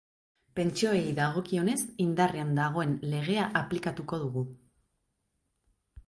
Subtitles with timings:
[0.59, 4.43] Pentsioei dagokionez, indarrean dagoen legea aplikatuko dugu.